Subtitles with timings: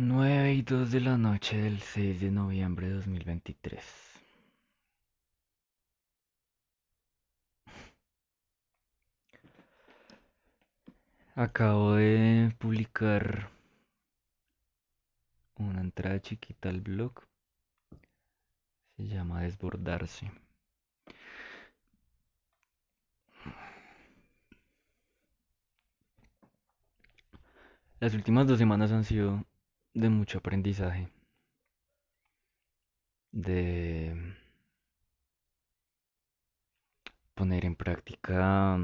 [0.00, 3.84] Nueve y dos de la noche del 6 de noviembre de 2023.
[11.34, 13.50] Acabo de publicar
[15.56, 17.14] una entrada chiquita al blog.
[18.96, 20.30] Se llama Desbordarse.
[27.98, 29.44] Las últimas dos semanas han sido
[29.94, 31.10] de mucho aprendizaje.
[33.32, 34.14] De
[37.34, 38.78] poner en práctica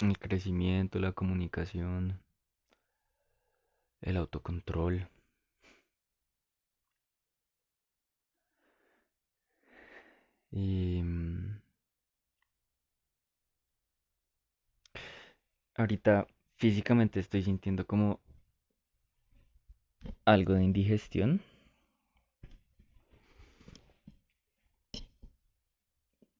[0.00, 2.20] el crecimiento, la comunicación,
[4.02, 5.08] el autocontrol.
[10.52, 10.99] Y
[15.80, 16.26] ahorita
[16.56, 18.20] físicamente estoy sintiendo como
[20.24, 21.40] algo de indigestión.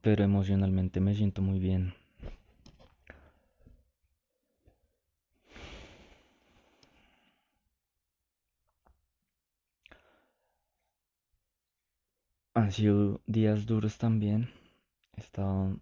[0.02, 1.94] Pero emocionalmente me siento muy bien.
[12.54, 14.50] Han sido días duros también.
[15.16, 15.78] He estado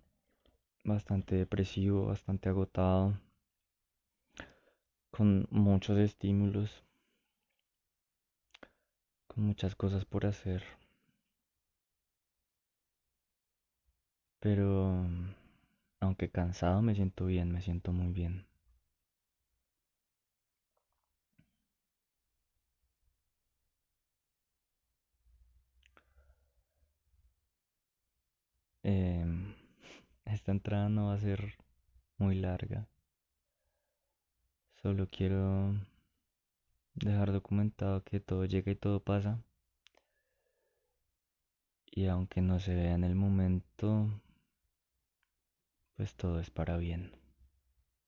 [0.84, 3.14] bastante depresivo, bastante agotado,
[5.18, 6.84] con muchos estímulos,
[9.28, 10.62] con muchas cosas por hacer.
[14.40, 15.06] Pero,
[16.00, 18.46] aunque cansado, me siento bien, me siento muy bien.
[28.82, 29.54] Em,
[30.24, 31.54] esta entrada no va a ser
[32.18, 32.88] muy larga.
[34.82, 35.74] Solo quiero
[36.94, 39.42] dejar documentado que todo llega y todo pasa.
[41.90, 44.08] Y aunque no se vea en el momento,
[45.96, 47.10] pues todo es para bien.